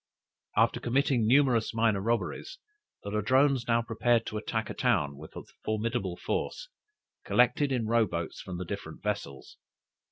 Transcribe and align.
After 0.57 0.79
committing 0.79 1.27
numerous 1.27 1.75
minor 1.75 2.01
robberies, 2.01 2.57
"The 3.03 3.11
Ladrones 3.11 3.67
now 3.67 3.83
prepared 3.83 4.25
to 4.25 4.37
attack 4.37 4.71
a 4.71 4.73
town 4.73 5.15
with 5.15 5.35
a 5.35 5.43
formidable 5.63 6.17
force, 6.17 6.69
collected 7.23 7.71
in 7.71 7.85
row 7.85 8.07
boats 8.07 8.41
from 8.41 8.57
the 8.57 8.65
different 8.65 9.03
vessels. 9.03 9.57